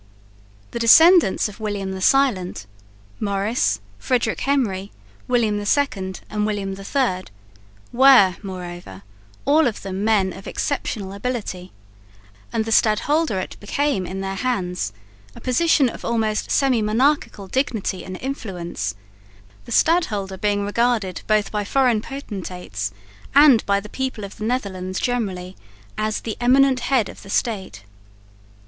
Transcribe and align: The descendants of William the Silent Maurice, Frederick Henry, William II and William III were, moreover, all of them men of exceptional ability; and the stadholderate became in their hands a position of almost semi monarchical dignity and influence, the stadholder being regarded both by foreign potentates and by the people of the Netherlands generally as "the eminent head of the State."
The 0.71 0.79
descendants 0.79 1.47
of 1.47 1.59
William 1.59 1.91
the 1.91 2.01
Silent 2.01 2.65
Maurice, 3.19 3.79
Frederick 3.99 4.41
Henry, 4.41 4.91
William 5.27 5.59
II 5.59 6.13
and 6.27 6.43
William 6.43 6.73
III 6.75 7.25
were, 7.93 8.35
moreover, 8.41 9.03
all 9.45 9.67
of 9.67 9.83
them 9.83 10.03
men 10.03 10.33
of 10.33 10.47
exceptional 10.47 11.13
ability; 11.13 11.71
and 12.51 12.65
the 12.65 12.71
stadholderate 12.71 13.59
became 13.59 14.07
in 14.07 14.21
their 14.21 14.33
hands 14.33 14.91
a 15.35 15.39
position 15.39 15.87
of 15.87 16.03
almost 16.03 16.49
semi 16.49 16.81
monarchical 16.81 17.45
dignity 17.47 18.03
and 18.03 18.17
influence, 18.21 18.95
the 19.65 19.71
stadholder 19.71 20.35
being 20.37 20.65
regarded 20.65 21.21
both 21.27 21.51
by 21.51 21.63
foreign 21.63 22.01
potentates 22.01 22.91
and 23.35 23.63
by 23.67 23.79
the 23.79 23.87
people 23.87 24.23
of 24.23 24.37
the 24.37 24.45
Netherlands 24.45 24.99
generally 24.99 25.55
as 25.95 26.21
"the 26.21 26.37
eminent 26.41 26.79
head 26.79 27.07
of 27.07 27.21
the 27.21 27.29
State." 27.29 27.83